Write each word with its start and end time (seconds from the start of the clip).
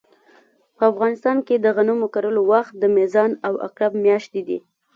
په 0.75 0.83
افغانستان 0.91 1.37
کې 1.47 1.55
د 1.59 1.65
غنمو 1.75 2.07
کرلو 2.13 2.41
وخت 2.51 2.73
د 2.77 2.83
میزان 2.95 3.31
او 3.47 3.53
عقرب 3.65 3.93
مياشتې 4.03 4.41
دي 4.47 4.57